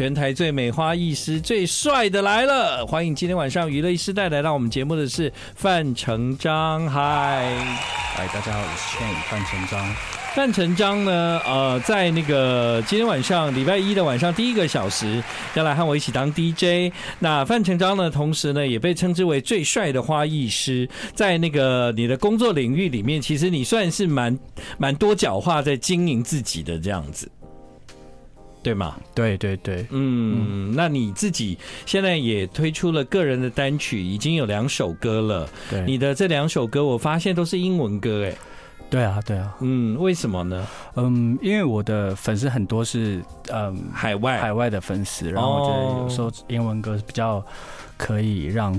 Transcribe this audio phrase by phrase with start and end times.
[0.00, 6.88] 全台最美花艺师最帅的来了，欢迎今天晚上娱乐一时代来到我们节目的是范成章。
[6.88, 7.54] 嗨，
[8.14, 9.94] 嗨，大家好，我是 Shane 范成章。
[10.34, 16.90] 范成章呢，呃，在那个今天晚上礼拜一的晚上第一个小时要来和我一起当 DJ。
[17.18, 20.88] 那范成章呢，同时呢也被称之为最帅的花艺师。
[21.14, 24.38] 在那个你的工作领域里面，其实你算是蛮
[24.78, 27.30] 蛮多角化在经营自己的这样子。
[28.62, 28.96] 对吗？
[29.14, 35.48] 对对对，嗯，那你自己现在也推出了个人的单曲，已经有两首歌了。
[35.70, 38.34] 对，你的这两首歌，我发现都是英文歌，哎。
[38.90, 40.66] 对啊，对啊，嗯，为什么呢？
[40.96, 43.22] 嗯，因为我的粉丝很多是
[43.52, 47.40] 嗯海外海外的粉丝，然后我觉得有时候英文歌是比较
[47.96, 48.72] 可以让。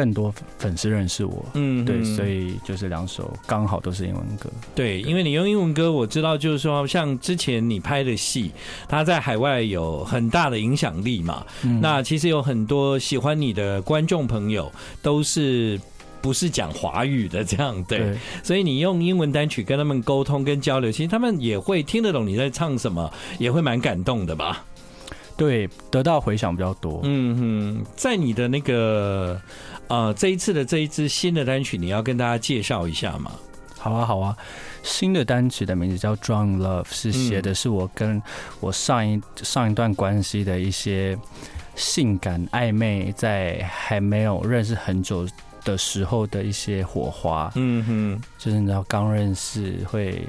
[0.00, 4.48] 更多粉丝认识我，嗯，对，所以就是两首刚好都是英文歌。
[4.74, 8.50] 对，因为你用英文歌，我知道就是说，像之前你拍的戏，
[8.88, 11.44] 它在海外有很大的影响力嘛。
[11.64, 15.78] 嗯，那其实有很多喜欢你的观众朋友都是
[16.22, 24.64] 不是讲华语的这样，对，对，所以你用英文单曲跟他们沟通跟交流，其实他们也会听得懂你在唱什么，也会蛮感动的吧？
[25.36, 27.00] 对，得到回响比较多。
[27.02, 29.38] 嗯哼，在你的那个。
[29.90, 33.32] 呃，这一次的这一支新的单曲，你要跟大家介绍一下吗？
[33.76, 34.36] 好啊，好啊。
[34.84, 38.22] 新的单曲的名字叫《Drunk Love》，是写的是我跟
[38.60, 41.18] 我上一上一段关系的一些
[41.74, 45.28] 性感暧昧，在还没有认识很久
[45.64, 47.50] 的时候的一些火花。
[47.56, 50.22] 嗯哼，就是你知道刚认识会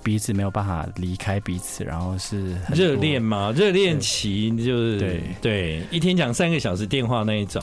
[0.00, 3.50] 彼此没有办法离开彼此，然后是热恋嘛？
[3.50, 7.60] 热恋期就是对对，一天讲三个小时电话那一种。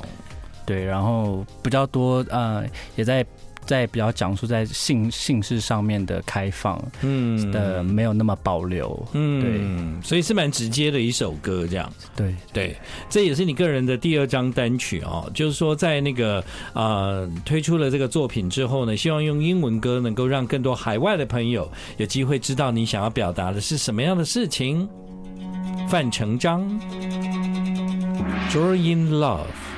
[0.66, 2.64] 对，然后比较多，呃，
[2.96, 3.26] 也在
[3.66, 12.76] 在比较讲述在性性事上面的开放，嗯，的没有那么保留，嗯，对，所以是蛮直接的一首歌，这样子，对对，
[13.10, 16.44] 这也是你个人的第二张单曲哦，就是说在那个
[16.74, 24.88] 呃推出了这个作品之后呢，希望用英文歌能够让更多海外的朋友有机会知道你想要表达的是什么样的事情。
[25.88, 26.62] 范成章
[28.52, 29.75] ，You're in Love。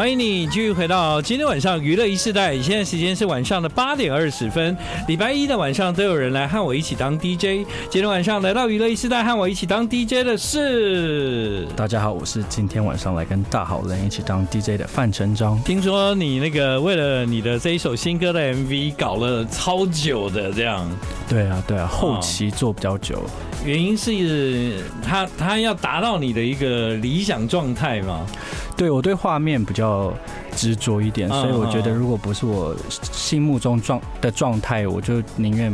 [0.00, 4.74] 欢迎你继续回到今天晚上娱乐一世代，现在时间是晚上的八点二十分。
[5.06, 7.68] 礼拜一的晚上都有人来和我一起当 DJ。
[7.90, 15.62] 今天晚上来到娱乐一世代和我一起当 DJ 的是，大家好，我是今天晚上来跟大好人一起当 DJ 的范成章。
[15.64, 20.90] 听说你那个为了你的这一首新歌的 MV 搞了超久的这样？
[21.28, 23.22] 对啊，对啊，后期做比较久。
[23.66, 28.24] 原因是他他要达到你的一个理想状态吗？
[28.80, 30.10] 对，我对画面比较
[30.56, 32.74] 执着一点，所以我觉得如果不是我
[33.12, 35.70] 心目中状的状态，我就宁愿。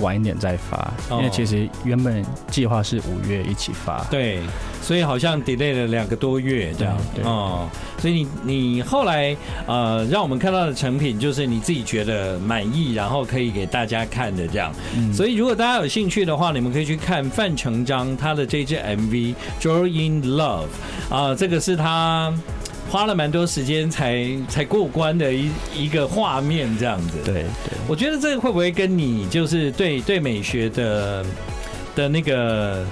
[0.00, 4.40] 晚一点再发，因为其实原本计划是五月一起发，对，
[4.82, 7.68] 所以好像 delay 了两个多月这样，对，哦，
[7.98, 9.36] 所以你你后来
[9.66, 14.72] 呃，让我们看到的成品就是你自己觉得满意，然后可以给大家看的这样，
[15.12, 20.66] 所以如果大家有兴趣的话，你们可以去看范成章他的这支 MV《Draw in Love》
[21.14, 22.32] 啊，这个是他。
[22.90, 31.24] 花了蛮多时间才才过关的一一个画面这样子，对对，我觉得这个会不会跟你就是对对美学的
[31.94, 32.86] 的那个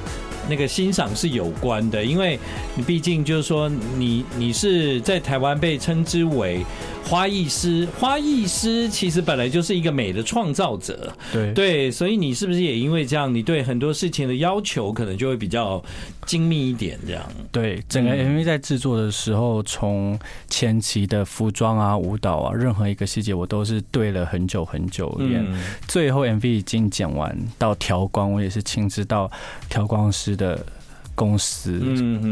[0.49, 2.05] 那个欣赏是有关的？
[2.05, 2.39] 因为
[2.75, 6.65] 你毕竟就是说你你是在台湾被称之为。
[7.05, 15.83] 花艺师，花艺师其实本来就是一个美的创造者，对对，所以你是不是也因为这样，你对很多事情的要求可能就会比较
[16.27, 16.99] 精密一点？
[17.07, 17.23] 这样，
[17.53, 29.31] 对，整个 MV 在制作的时候，从前期的服装啊、舞蹈啊，任何一个细节我都是对了很久很久，嗯，最后 MV 已经剪完到调光，我也是亲自到
[29.69, 30.65] 调光师的。
[31.15, 31.81] 公司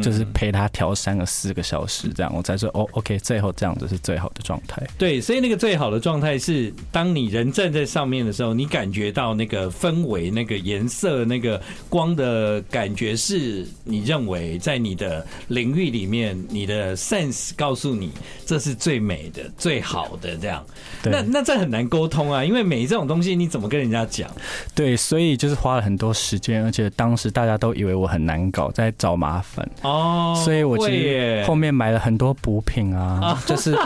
[0.02, 4.82] 就是陪他调三个四个小时，这样我才说哦，OK，最后这样子是最好的状态。
[4.98, 18.10] 对，所以那个最好的状态是，当你人站在上面的时候，你感觉到那个氛围、那个颜色、那个光的感觉，是你认为在你的领域里面，你的 sense 告诉你
[18.44, 20.64] 这是最美的、最好的这样。
[21.04, 24.28] 那那这很难沟通啊，因为美这种东西你怎么跟人家讲？
[24.74, 28.71] 对，所以就是花了很多时间，而且当时大家都以为我很难搞。
[28.72, 29.68] 在找麻烦。
[29.82, 33.76] 哦，所以我其实后面买了很多补品啊， 就是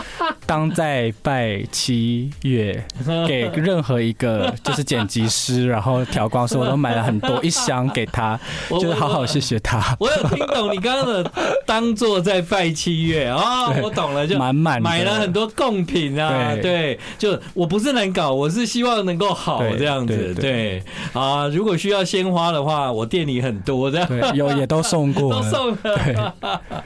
[0.47, 2.81] 当在拜七月
[3.27, 8.39] 给任何一个就是剪辑师，然后调光师，我都买了很多一箱给他，
[8.71, 9.95] 就是好好谢谢他。
[9.99, 11.31] 我有听懂你刚刚的
[11.65, 26.33] 当做在拜七月啊，我懂了，就满满买了很多贡品啊，对，就我不是难搞，我是希望能够好这样子，对啊，如果需要鲜花的话，我店里很多这样，有也都送过， 都送了，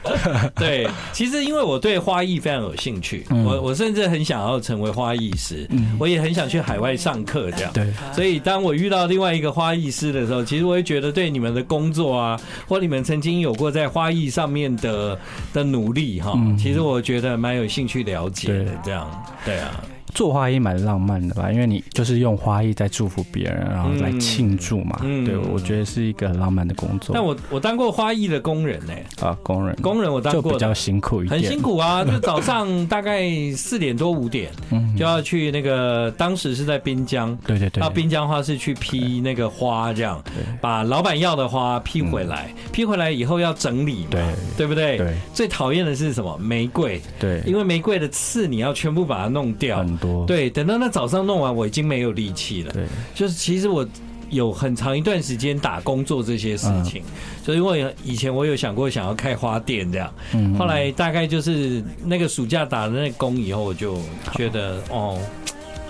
[0.56, 5.68] 对，其实因为我对花艺非常有兴趣，我我甚至很想要成为花艺师，
[5.98, 15.18] 我也很想去海外上课这样，对，所以当我遇到另外一个花艺师的时候，其实我会觉得对你们的工作啊，或你们曾经有过在花艺上面的
[15.52, 19.82] 的努力哈，其实我觉得蛮有兴趣了解的这样，对啊。
[20.14, 25.00] 做花艺蛮浪漫的吧，因为你就是用花艺在祝福别人，然后来庆祝嘛。
[25.02, 27.14] 嗯，对，我觉得是一个很浪漫的工作。
[27.14, 28.92] 但我我当过花艺的工人呢。
[29.20, 32.04] 啊，工人，工人我当过，就比较辛苦一点，很辛苦啊。
[32.12, 34.50] 就早上大概四点多五点，
[34.96, 37.80] 就要去那个，当时是在滨江，对对对。
[37.80, 40.22] 到滨江花市去批那个花，这样，
[40.60, 44.24] 把老板要的花批回来，批回来以后要整理嘛，对
[44.58, 44.98] 对不对？
[44.98, 45.14] 对。
[45.32, 46.36] 最讨厌的是什么？
[46.38, 49.82] 玫瑰，对，因为玫瑰的刺你要全部把它弄掉。
[50.26, 52.72] 对，等到那早上弄完，我已经没有力气了。
[52.72, 53.86] 对，就是其实我
[54.30, 57.02] 有很长一段时间打工做这些事情，
[57.44, 63.98] 所以因为以前我有想过想要开花店这样，嗯后来大概就是那个暑假打了那工以后，我就
[64.34, 65.18] 觉得哦。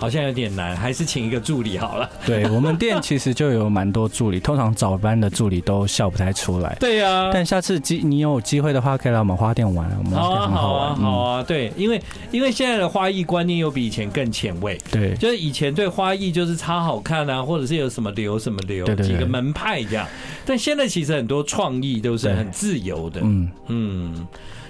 [0.03, 2.11] 好像有点难，还是请一个助理好了。
[2.27, 6.77] 对，我们店其实就有蛮多助理，通常早班的助理都笑不太出来。
[6.81, 10.31] 对呀，但下次机你有机会的话，可以来我们花店玩，我们好
[10.75, 10.97] 玩。
[10.97, 12.03] 好啊，对，因为
[12.33, 14.77] 因为现在的花艺观念又比以前更前卫。
[14.91, 20.05] 对，就是以前对花艺就是插好看啊，或者是有什么流什么流，几个门派这样。
[20.45, 23.21] 但现在其实很多创意都是很自由的。
[23.23, 24.27] 嗯嗯，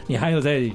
[0.07, 0.71] 你还有在。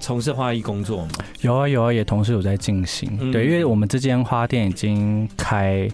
[0.00, 1.10] 从事花艺工作吗？
[1.40, 3.18] 有啊有啊，也同时有在进行。
[3.20, 5.88] 嗯、对，因为我们这间花店已经开。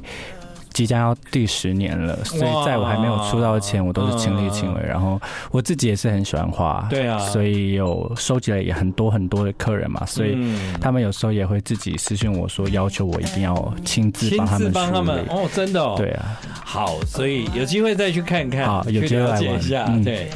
[0.73, 4.83] 即将要第十年了，所以在我还没有出道前，我都是亲力亲为。
[4.83, 5.21] 然后
[5.51, 10.37] 我自己也是很喜欢画，对啊，所以有收集了也很多很多的客人嘛，所以
[10.81, 20.29] 他们有时候也会自己私信我说，要求我一定要亲自帮他们帮他们哦，真的哦，对啊，好，所以有机会再去看看，好，有机会了解一下，对，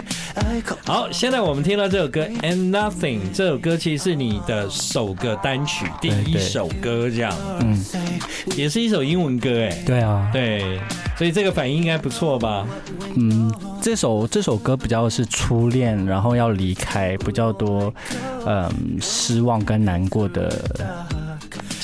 [0.85, 7.79] 好，现在我们听到这首歌《And Nothing》，这首歌其实是你的首个单曲，第一首歌这样，嗯，
[8.57, 10.26] 也是一首英文歌，哎，对啊。
[10.33, 10.79] 对，
[11.17, 12.67] 所以这个反应应该不错吧？
[13.17, 13.51] 嗯，
[13.81, 17.93] 这首这首歌比较是初恋，然后要离开，比较多，
[18.45, 18.71] 嗯，
[19.01, 20.49] 失望跟难过的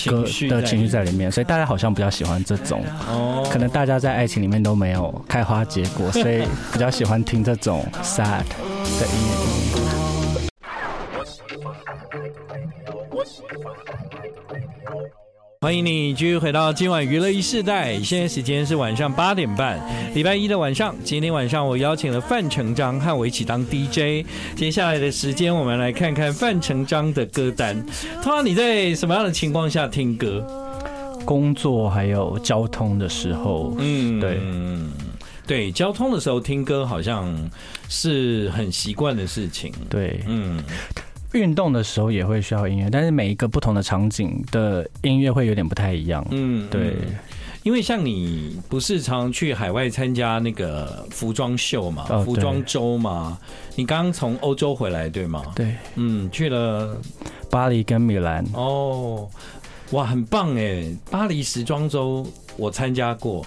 [0.06, 2.82] 歌的情绪在里面，所以大家好像比较喜欢这种。
[3.08, 6.42] 哦，可能大家在爱情里面都没有开花结果，所以
[6.72, 8.40] 比较喜欢听这种 sad
[8.98, 10.01] 的音乐。
[15.62, 19.80] 欢迎你继续回到今晚娱乐一世代，现在时间是晚上八点半，
[20.12, 20.92] 礼拜一的晚上。
[21.04, 24.26] 今天晚上我邀请了范成章和我一起当 DJ。
[24.56, 27.80] 接下来的时间，我们来看看范成章的歌单。
[28.20, 30.44] 通常你在什么样的情况下听歌？
[31.24, 33.72] 工作还有交通的时候。
[33.78, 34.40] 嗯，对，
[35.46, 37.32] 对，交通的时候听歌好像
[37.88, 39.72] 是很习惯的事情。
[39.88, 40.60] 对，嗯。
[41.32, 46.26] 运动的时候也会需要音乐，但是每一个不同的场景的音乐会有点不太一样。
[46.30, 46.94] 嗯，对，
[47.62, 53.38] 因为像你不是常去海外参加那个服装秀嘛，服装周嘛，
[53.74, 55.42] 你刚刚从欧洲回来对吗？
[55.54, 57.00] 对，嗯，去了
[57.48, 58.44] 巴黎跟米兰。
[58.52, 59.26] 哦，
[59.92, 60.94] 哇，很棒哎！
[61.10, 62.26] 巴黎时装周
[62.56, 63.46] 我参加过，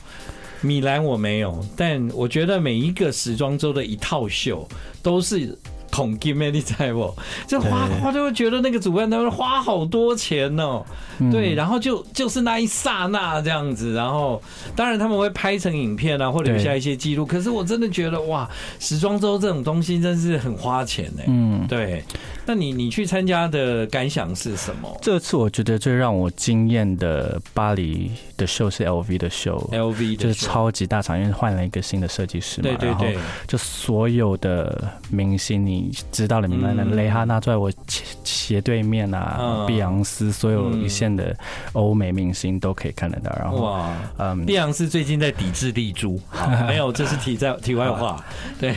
[0.61, 4.67] 米兰我没有，但我觉得每一个时装周的一套秀
[5.03, 5.55] 都是。
[5.95, 7.13] 恐惧魅力在不？
[7.47, 10.83] 就花花就会觉得那个主办他们花好多钱哦，
[11.31, 14.41] 对，然后就就是那一刹那这样子，然后
[14.75, 17.25] 当然他们会拍成影片啊，或留下一些记录。
[17.25, 21.23] 可是我真的觉得哇，时装周这种东西真是很花钱呢。
[21.27, 22.03] 嗯，对。
[22.45, 24.97] 那你你去参加的感想是什么？
[25.01, 41.35] 这次我觉得最让我惊艳的巴黎的秀是 LV 的秀，LV 就是超级大场，因为换了一个新的设计师嘛，对对对，就所有的明星你知道的明白的，蕾哈娜坐在我斜斜对面啊，碧昂斯，所有一线的
[41.73, 43.35] 欧美明星都可以看得到。
[43.39, 46.21] 然后哇，嗯，碧昂斯最近在抵制丽珠，
[46.67, 48.23] 没有，这是题在题外话。
[48.59, 48.75] 对，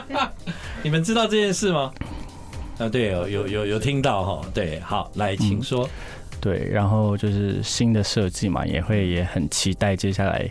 [0.82, 1.92] 你们知道这件事吗？
[2.78, 5.84] 啊，对，有有有有听到哈，对，好，来，请说。
[5.84, 5.90] 嗯，
[6.40, 10.48] 对，然后就是新的设计嘛，也会也很期待接下来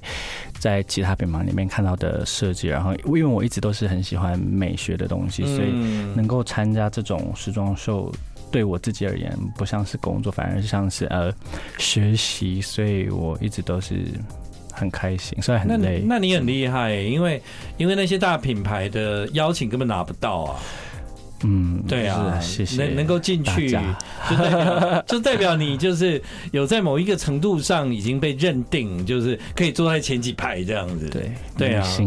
[0.60, 2.68] 在其他品牌里面看到的设计。
[2.68, 5.72] 然后，因为我一直都是很喜欢美学的东西，所以
[6.16, 8.14] 能够参加这种时装秀。
[8.50, 11.30] 对我自己而言不像是工作，反而是像是呃
[11.78, 14.06] 学习，所以我一直都是
[14.72, 16.00] 很开心，虽然很累。
[16.06, 17.42] 那，那你很厉害，因为
[17.76, 20.60] 因为那些大品牌的邀请根本拿不到啊。
[21.44, 22.78] 嗯，对啊，谢谢。
[22.84, 26.20] 能能够进去，就代表 就代表你就是
[26.52, 31.08] 有在某一个程度上已经被认定，就是可以坐在前几排这样子。
[31.10, 31.98] 对对啊，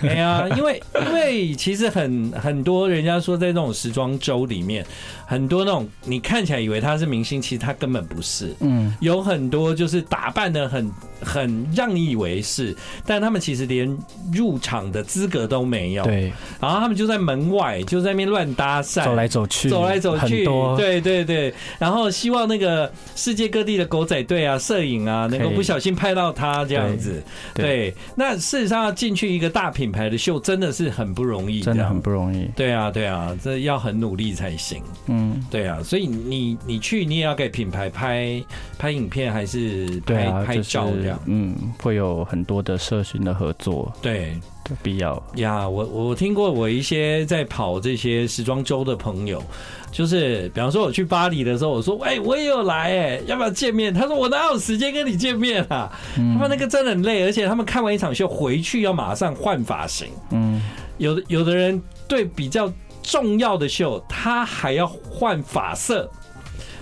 [0.00, 4.86] 对啊， 因为因为其实很很多人家说在这种时装周里面，
[5.26, 8.54] 很多那种你看起来以为他是明星，其实他根本不是。
[8.60, 10.88] 嗯，有很多就是打扮的很
[11.20, 13.98] 很让你以为是，但他们其实连
[14.32, 16.04] 入场的资格都没有。
[16.04, 18.48] 对，然后他们就在门外就在那边乱。
[18.60, 27.22] 搭讪，走来走去，走来走去，多对对对，然后希望那个世界各地的狗仔队啊、摄影啊，能够不小心拍到他这样子。
[27.54, 32.50] 对，对，那事实上要进去一个大品牌的秀，真的是很不容易，真的很不容易。
[32.54, 34.82] 对啊，对啊，这要很努力才行。
[35.06, 38.44] 嗯，对啊，所以你你去，你也要给品牌拍
[38.78, 41.18] 拍影片，还是拍、啊、拍照这样？
[41.24, 43.90] 嗯，会有很多的社群的合作。
[44.02, 44.38] 对。
[44.82, 49.42] 必要呀，我我听过我一些在跑这些时装周的朋友，
[49.90, 53.92] 就是比方说我去巴黎的时候，我说哎、欸，我也有来哎、欸，要不要见面？
[53.92, 55.90] 他说我哪有时间跟你见面啊？
[56.18, 60.08] 嗯、他们那个真的很累，而且他们看完一场秀回去要马上换发型。
[60.30, 60.60] 嗯，
[60.98, 62.72] 有的有的人对比较
[63.02, 66.10] 重要的秀，他还要换发色，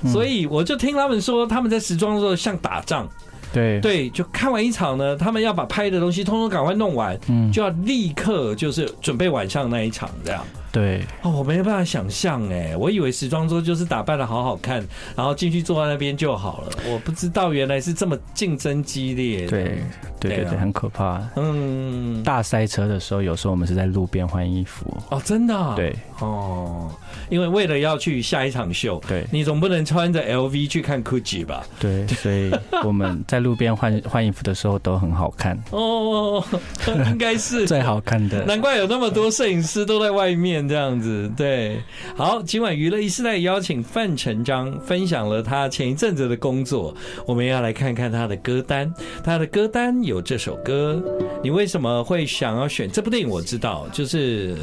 [0.06, 3.08] 所以我就听他们说，他们在时装周像打仗。
[3.52, 10.44] 对对，就看完一场呢，他们要把拍的东西通通赶快弄完，嗯，就要立刻就是准备晚上那一场这样。
[10.70, 14.86] 对哦，我没有办法想象哎，我以为时装周就是打扮的好好看，
[15.16, 16.72] 然后进去坐在那边就好了。
[16.86, 19.46] 我不知道原来是这么竞争激烈。
[19.46, 19.82] 对
[20.20, 21.26] 对对对，很可怕。
[21.36, 24.94] 嗯，大塞车的时候，有时候我们是在路边换衣服。
[25.08, 25.74] 哦，真的？
[25.74, 26.90] 对哦，
[27.30, 31.64] 因为为了要去下一场秀，对，你总不能穿着 LV 去看 Gucci 吧？
[31.78, 32.50] 对， 所以
[32.84, 35.58] 我们在路边换 换衣服的时候都很好看。
[35.70, 36.42] 哦，
[37.10, 40.68] 应该是最好看的，难怪有那么多摄影师都在外面。
[40.68, 41.80] 这样子对，
[42.16, 46.94] 好，今晚娱乐一时代邀请范成章分享了他前一阵子的工作，
[47.26, 48.92] 我们要来看看他的歌单。
[49.22, 51.02] 他的歌单有这首歌，
[51.42, 53.28] 你为什么会想要选这部电影？
[53.28, 54.54] 我知道，就是《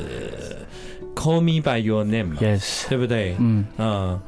[1.15, 3.35] Call Me by Your Name》，Yes，对不对？
[3.39, 4.19] 嗯嗯，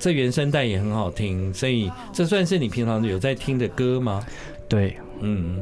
[0.00, 4.24] 这原声带也很好听，所以这算是你平常有在听的歌吗？
[4.68, 5.60] 对，嗯。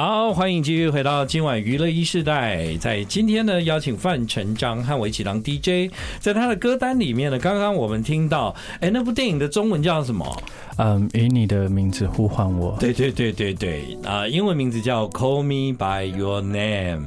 [0.00, 2.76] 好，欢迎继续回到今晚娱乐一世代。
[2.76, 5.92] 在今天呢，邀请范成章和我一起当 DJ。
[6.20, 10.42] 在他的歌单里面呢，刚刚我们听到，哎，那部电影的中文叫什么？
[10.76, 12.76] 嗯，以你的名字呼唤我。
[12.78, 17.02] 对对对对对，啊，英文名字叫 Call Me by Your Name。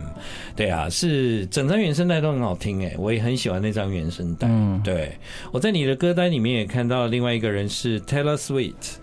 [0.58, 4.50] 对啊，是整张原声带都很好听，哎，我也很喜欢那张原声带。
[4.50, 5.18] 嗯，对，
[5.54, 8.96] 我在你的歌单里面也看到另外一个人是 Taylor Swift。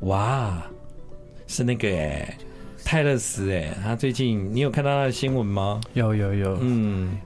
[0.00, 0.60] 哇，
[1.46, 2.36] 是那个哎。
[2.86, 5.80] 泰勒斯，哎，他最近你有看到他的新闻吗？
[5.94, 7.18] 有有有，嗯，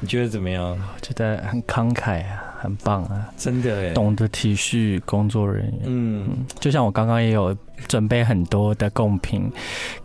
[0.00, 0.72] 你觉得怎么样？
[0.72, 7.56] 我觉得很慷慨啊，很棒啊，真的哎，懂得体恤工作人员，嗯，就像我刚刚也有。
[7.86, 9.50] 准备很多的贡品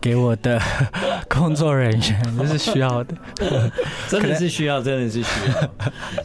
[0.00, 0.60] 给我的
[1.28, 3.14] 工作人员，这是需要的，
[4.08, 5.70] 真的是需要，真的是需要。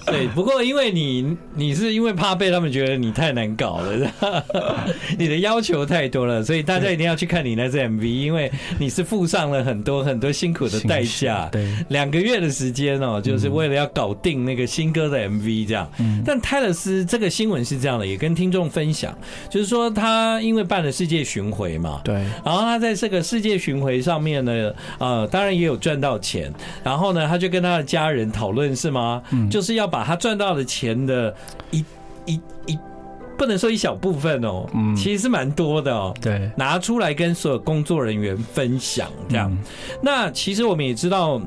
[0.06, 4.12] 对，不过因为你你是因为怕被他们觉得你太难搞了，
[5.18, 11.50] 你的要求太多了，所以大家一定要去看你那支 MV，因为你是付上了很多很多辛苦的代价。
[11.52, 15.90] 对，两个月的时间哦，就是为了要搞定那个新歌的 MV 这样。
[16.26, 19.18] 但泰勒斯这个新闻是这样的，也跟听众分享，
[19.50, 21.39] 就是说他因为办了世界巡。
[21.40, 26.52] 巡回嘛，对，然后他在这个世界巡回上面呢，呃，当然也有赚到钱，
[26.84, 29.24] 然后呢，他就跟他的家人讨论，是吗？
[29.32, 31.34] 嗯，就是要把他赚到的钱的
[31.72, 31.86] 一
[32.26, 32.34] 一
[32.66, 32.78] 一，
[33.38, 39.58] 不能说一小部分哦，嗯，其实是蛮多的哦，对，拿出来跟所有工作人员分享，这样。
[40.02, 41.42] 那其实我们也知道，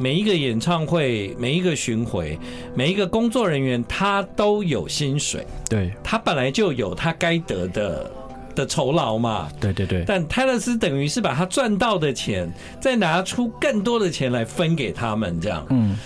[0.00, 2.38] 每一个演唱会，每一个巡回，
[2.74, 8.10] 每一个工作人员，他都有薪水，对，他本来就有他该得的。
[8.54, 15.96] 的酬劳嘛，对对对，但泰勒斯等于是把他赚到的钱，再拿出更多的钱来分给他们，这样，嗯，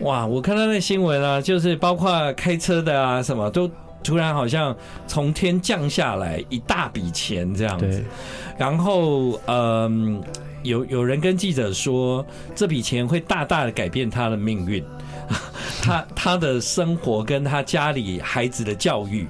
[0.00, 3.70] 哇，我看到那新闻啊，就是包括开车的啊，什么都
[4.02, 4.74] 突然好像
[5.06, 8.02] 从天降下来一大笔钱这样子，
[8.56, 10.22] 然后嗯，
[10.62, 14.82] 有有人跟记者说，这笔钱会大大的改变他的命运，
[15.82, 19.26] 他他的生活跟他家里孩子的教育。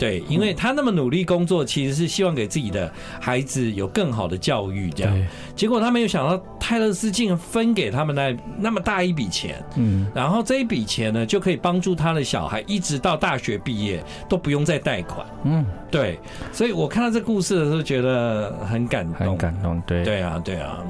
[0.00, 2.90] 对，因为他那么努力工作，其实是希望给自己的
[3.20, 5.26] 孩子有更好的教育，这样。
[5.54, 16.18] 结果他没有想到，泰勒斯竟然分给他们那那么大一笔钱，嗯，然后这一笔钱呢，就可以帮助他的小孩一直到大学毕业都不用再贷款，嗯，对。
[16.50, 20.82] 所以我看到这故事的时候，觉得很感动，很感动，对，对啊，对啊，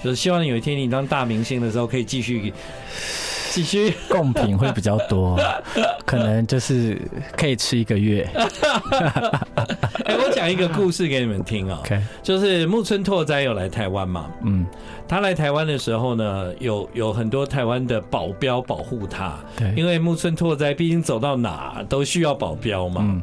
[0.00, 2.54] 就是希望有一天你当大明星的时候，可以继续。
[3.54, 3.94] 继续。
[4.08, 5.38] 贡品会比较多，
[6.04, 7.00] 可能就是
[7.36, 8.28] 可以吃一个月。
[10.04, 11.80] 哎，我讲一个故事给你们听啊，
[12.22, 14.66] 就是木村拓哉有来台湾嘛，嗯，
[15.06, 23.00] 他来台湾的时候呢，有有很多台湾的保镖保护他，对，因为木村拓哉毕竟走到哪都需要保镖嘛。
[23.04, 23.22] 嗯，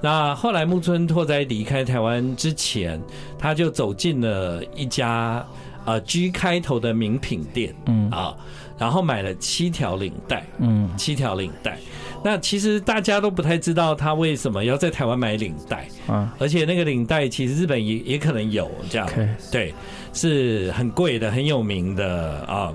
[0.00, 3.00] 那后来木村拓哉离开台湾之前，
[3.38, 5.44] 他就走进了一家
[5.84, 8.10] 呃 G 开头的名品店，嗯。
[8.10, 8.34] 啊。
[8.78, 11.78] 然后买了七条领带，嗯，七条领带。
[12.24, 19.08] 那其实大家都不太知道他为什么要在台湾买领带，啊，而且那个领带其实日本也也可能有这样.
[19.52, 19.72] 对，
[20.12, 22.72] 是很贵的，很有名的啊。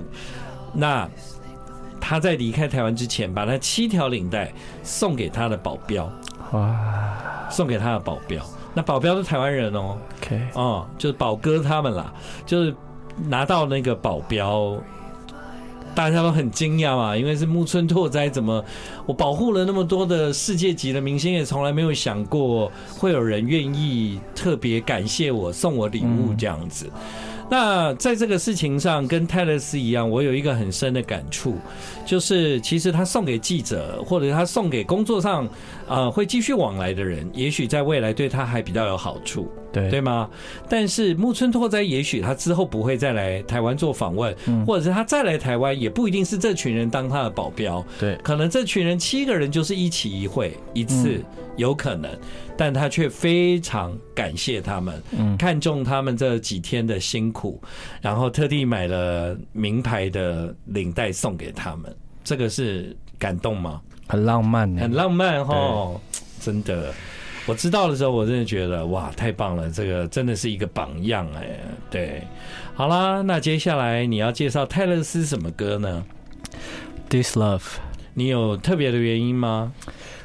[0.72, 1.06] 那
[2.00, 4.50] 他在离开台湾之前，把那七条领带
[4.82, 6.10] 送给他的保镖，
[6.52, 8.42] 哇，送给他的保镖。
[8.72, 12.10] 那保镖是台湾人哦，OK，哦，就是宝哥他们啦，
[12.46, 12.74] 就是
[13.26, 14.78] 拿到那个保镖。
[15.94, 18.64] 大家都很惊讶嘛，因为是木村拓哉，怎么
[19.06, 26.90] 我保护了那么多的世界级的明星，也从来没有想过会有人愿意特别感谢我，送我礼物这样子。
[27.50, 31.58] 那在这个事情上，跟泰勒斯一样，我有一个很深的感触，
[32.04, 35.48] 就是其实他送给记者，或者他送给工作上
[35.88, 39.50] 呃会继续往来的人，也许在未来对他还比较有好处。
[39.72, 40.28] 对对吗？
[40.68, 47.82] 但是木村拓哉也许他之后不会再来台湾做访问，嗯，或者是他再来台湾，也不一定是这群人当他的保镖。
[47.98, 51.24] 对，可能这群人七个人就是一起一会一次，
[51.56, 52.10] 有可能，
[52.54, 57.58] 但他却非常感谢他们，嗯，看中他们这几天的辛苦，
[58.02, 61.96] 然后特地买了名牌的领带送给他们。
[62.24, 63.80] 这个是感动吗？
[64.08, 65.92] 很浪漫，很浪漫哈，
[66.40, 66.92] 真的。
[67.46, 69.68] 我知道的时候，我真的觉得哇，太棒了！
[69.70, 71.58] 这个真的是一个榜样哎。
[71.90, 72.22] 对，
[72.74, 76.04] 好啦，那接下来你要介绍泰勒斯什么歌呢
[77.08, 77.64] ？This Love，
[78.14, 79.72] 你有特别的原因吗？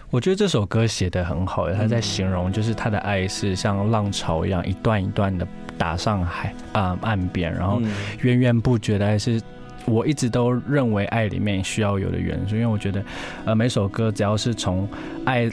[0.10, 7.82] 我觉得这首歌写的很好，他在形容就是他的爱是像浪潮一样一段一段的打上海啊、呃、岸边，然后
[8.22, 9.42] 源源不绝的爱是。
[9.88, 13.04] 我一直都认为爱里面需要有的元素，因为我觉得，
[13.46, 14.88] 呃，每首歌只要是从
[15.24, 15.50] 爱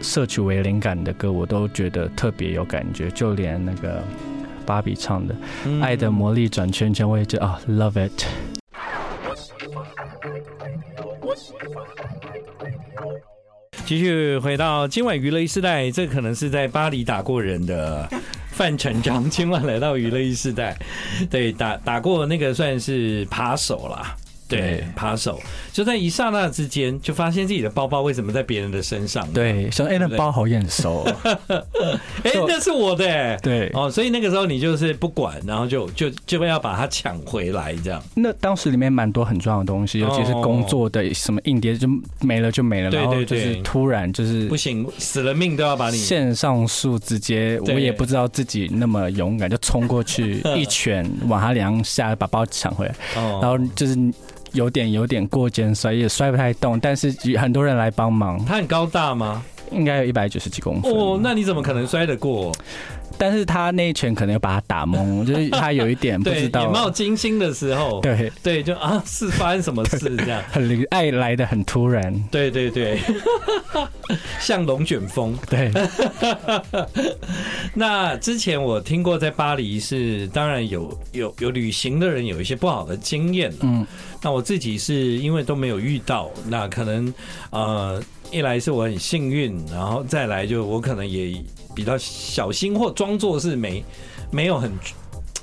[0.00, 3.08] 摄取为灵感的歌，我都觉得特别有感觉。
[3.10, 4.02] 就连那个
[4.66, 5.34] 芭比唱的
[5.80, 8.24] 《爱的魔力转圈圈》，我也觉得啊，love it。
[13.84, 18.08] 继续回到今晚娱乐 e 世代，这可能是在巴黎打过人的。
[18.60, 20.76] 范丞丞千万来到娱乐一时代，
[21.30, 24.14] 对，打打过那个算是扒手啦。
[24.50, 25.40] 对，扒手。
[25.72, 29.26] 就在一刹那之间，就发现自己的包包为什么在别人的身上？
[29.32, 31.06] 对，说哎，那包好眼熟，
[32.24, 33.38] 哎，那 是我的、欸。
[33.42, 38.02] 对，哦，所以那个时候你就是不管，然后就就就要把它抢回来，这样。
[38.14, 41.88] 那当时里面蛮多很重要的东西，尤其是工作的什么硬碟就
[42.20, 53.96] 没了就没了，然后就是突然就是不行，死了命都要把你线上数直接，我也不知道自己那么勇敢，就冲过去 一拳往他脸上下，把包抢回来，然后就是。
[54.52, 58.44] 有点有点过肩摔，也摔不太动，但是很多人来帮忙。
[58.44, 59.42] 他很高大吗？
[59.70, 60.92] 应该有一百九十几公分。
[60.92, 62.52] 哦，那你怎么可能摔得过？
[63.18, 66.62] 但是他那一拳可能要把他打懵，就是他有一点不知道。
[66.62, 70.42] 眼冒金星的时候，对对，就啊，是发生什么事这样？
[70.50, 72.14] 很爱来的很突然。
[72.30, 72.98] 对对对，
[74.40, 75.36] 像 龙卷风。
[75.50, 75.70] 对。
[77.74, 83.52] 那之前我听过，在巴黎是当然有有有旅行的人有一些不好的经验。
[83.60, 83.86] 嗯。
[84.22, 87.12] 那我自己是因为都没有遇到，那可能
[87.50, 91.42] 呃，一来是我很幸运，然后再来就我可能也。
[91.72, 93.82] 比较小心或装作是没
[94.32, 94.72] 没有很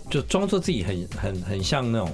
[0.10, 2.12] 就装作自己很很很像那种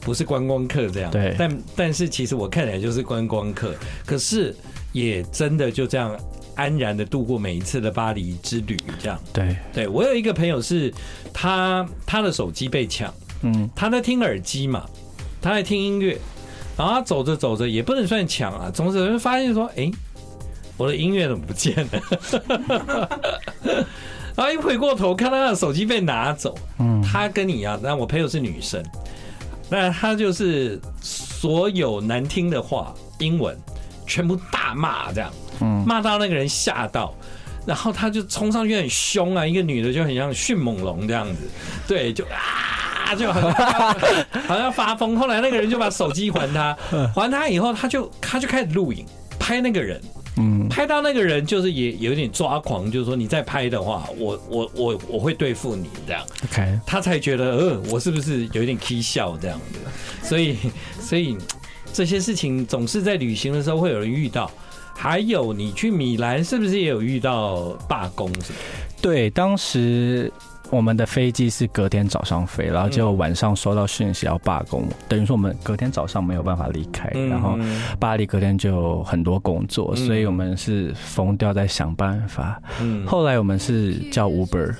[0.00, 3.74] 不是观光客这样，对，但但是其实我看起来就是观光客，
[4.06, 4.56] 可是
[4.92, 6.18] 也真的就这样
[6.54, 9.20] 安然的度过每一次的巴黎之旅，这样。
[9.30, 10.92] 对，对我有一个朋友是
[11.30, 14.86] 他他的手机被抢，嗯，他在听耳机嘛，
[15.40, 16.18] 他在听音乐，
[16.78, 19.90] 然后他走着走着也不能算抢啊，总是会发现说，哎。
[20.76, 23.08] 我的音乐怎么不见了？
[24.36, 28.80] 然后一回过头看到他的手机被拿走，嗯，他跟你一样，但我朋友是女生，
[29.68, 33.58] 那他就是所有难听的话，英文
[34.06, 35.32] 全部大骂这样，
[35.84, 37.12] 骂到那个人吓到。
[37.66, 41.50] 然后他就冲上去很凶啊，一个女的就很像迅猛龙这样子，
[41.88, 42.77] 对，就啊，
[43.14, 43.52] 就很
[44.46, 45.16] 好像发疯。
[45.16, 46.76] 后来那个人就把手机还他，
[47.14, 49.04] 还他以后，他就他就开始录影
[49.38, 50.00] 拍那个人，
[50.36, 56.22] 嗯，拍到那个人就是也有点抓狂，就是说你再拍的话，我我我我会对付你这样。
[56.44, 60.26] OK，他才觉得呃，我是不是有一点 k 笑这样的？
[60.26, 60.56] 所以
[61.00, 61.36] 所以
[61.92, 64.50] 这些事情总是在旅行的时候会有人遇到。
[65.00, 68.28] 还有，你去米兰是不是也有遇到罢工？
[69.00, 70.32] 对，当时
[70.70, 77.58] 我们的飞机是隔天早上飞，然后结果晚上收到讯息要罢工，嗯、等于说我们隔天早上没有办法离开，嗯、然后
[77.98, 82.60] 巴黎隔天就有很多工作，嗯、所以我们是疯掉在想办法。
[82.80, 84.74] 嗯、后来我们是叫 Uber。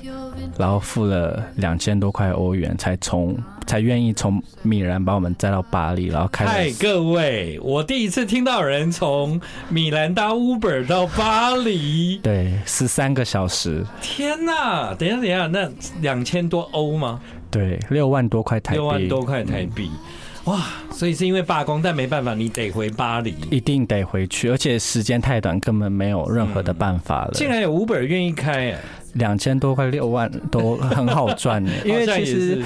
[0.56, 3.36] 然后付了两千多块欧元，才从
[3.68, 6.46] 才愿意从米兰把我们载到巴黎，然后开。
[6.46, 13.84] 嗨，各位，我第一次听到人从米兰搭 Uber 到巴黎，对，十三个小时。
[14.00, 14.94] 天哪！
[14.94, 17.20] 等一下，等一下，那两千多欧吗？
[17.50, 18.78] 对，六万多块台币。
[18.78, 19.90] 六万多块台币。
[19.92, 19.98] 嗯
[20.44, 27.32] 哇，所以是因为罢工，但没办法，你得回巴黎，一定得回去，而且时间太短，根本没有任何的办法了。
[27.34, 28.74] 竟然有 Uber 愿意开，
[29.12, 32.64] 两千多块六万都很好赚， 因为其实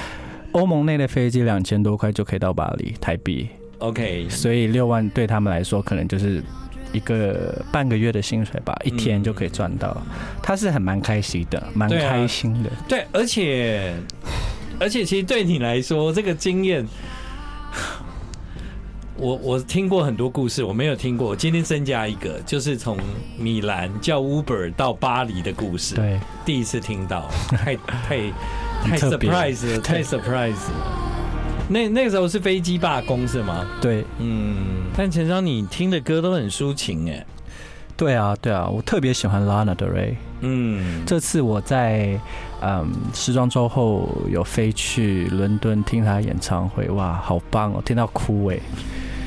[0.52, 3.48] 欧盟内的飞机两千多块就可以到巴黎台币。
[3.78, 6.42] OK，所以六万对他们来说可能就是
[6.92, 9.96] 一个半个月的薪水吧，一天就可以赚到，
[10.42, 12.70] 他是很蛮开心的，蛮开心的。
[12.88, 13.94] 对，啊、对，而且
[14.78, 16.86] 而且其实对你来说这个经验。
[19.14, 21.28] 我我听过很多故事，我没有听过。
[21.28, 22.96] 我今天增加一个，就是从
[23.38, 25.94] 米兰叫 Uber 到巴黎的故事。
[25.94, 28.18] 对，第一次听到，太太
[28.82, 30.98] 太 surprise 了，太 surprise 了。
[31.68, 33.66] 那那个时候是飞机罢工是吗？
[33.80, 34.56] 对，嗯。
[34.96, 37.24] 但陈章，你听的歌都很抒情哎。
[37.96, 40.14] 对啊，对啊，我特别喜欢 Lana Del Rey。
[40.40, 42.18] 嗯，这次我在
[42.60, 48.58] 嗯时装周后有飞去伦敦听他演唱会，哇，好棒哦，听到哭哎，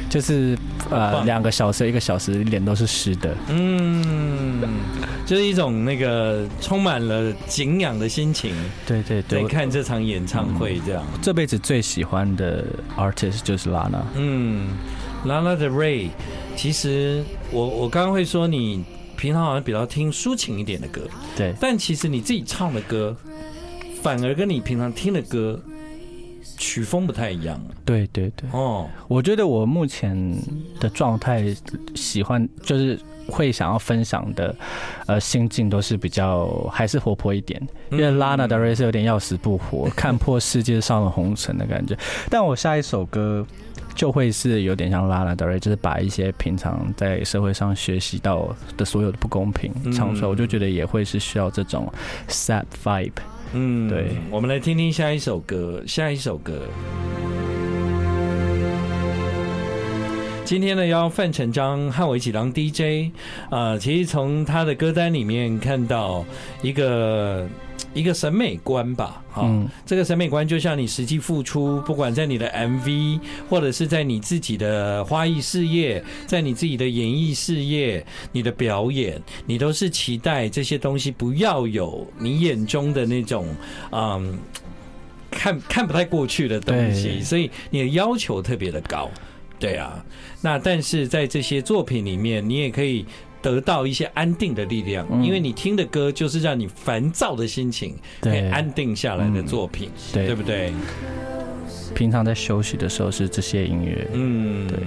[0.10, 0.58] 就是
[0.90, 3.36] 呃两个小时一个小时，脸都是湿的。
[3.50, 4.62] 嗯，
[5.26, 8.56] 就是一种那个充满了敬仰的心情。
[8.86, 11.04] 对对对，在看这场演唱会这样。
[11.14, 12.66] 嗯，这辈子最喜欢的
[12.98, 14.02] artist 就是 Lana。
[14.16, 14.70] 嗯。
[15.26, 16.10] Lana Del Rey，
[16.56, 18.86] 其实我我刚刚会说你
[19.18, 21.02] 平常好像比较听抒情一点的歌，
[21.36, 23.18] 对，但其实你自己唱的歌，
[24.04, 25.60] 反而跟你平常听的歌
[26.58, 27.60] 曲风不太一样。
[27.84, 30.16] 对对对，哦，我觉得我目前
[30.80, 31.46] 的状态
[31.96, 34.56] 喜欢就是会想要分享的，
[35.08, 41.98] 呃，心境都是比较还是活泼一点，因为 Lana Del Rey 是有点要死不活， 看破世界上的红尘的感觉。
[42.30, 43.46] 但我下一首歌。
[43.94, 51.90] 就会是有点像 Lana Del Rey，就是把一些平常在社会上学习到的所有的不公平唱出来，我就觉得也会是需要这种
[52.28, 53.14] sad vibe。
[53.58, 56.68] 嗯，对，我们来听听下一首歌，下一首歌。
[60.44, 63.12] 今天呢，要范成章和我一起当 DJ，
[63.50, 66.26] 呃，其实从他的歌单里面看到
[66.62, 67.48] 一个。
[67.96, 69.50] 一个审美观吧，哈，
[69.86, 83.48] 这个审美观就像你实际付出，不管在你的 MV，或者是在你自己的花艺事业，在你自己的演艺事业，你的表演，你都是期待这些东西不要有你眼中的那种，
[83.92, 84.38] 嗯，
[85.32, 89.10] 看看不太过去的东西，所以你的要求特别的高，
[89.58, 90.04] 对啊，
[90.42, 93.06] 那但是在这些作品里面，你也可以。
[93.46, 100.74] 得到一些安定的力量，因为你听的歌就是让你烦躁的心情可以安定下来的作品，对，对不对？
[101.94, 104.80] 平常在休息的时候是这些音乐，嗯，对。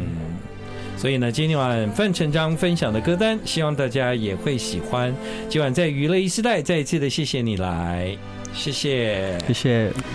[0.96, 5.14] 所以呢，今天晚范成章分享的歌单，希望大家也会喜欢。
[5.48, 8.18] 今晚在娱乐一时代，再一次的谢谢你来，
[8.52, 9.92] 谢谢，谢谢。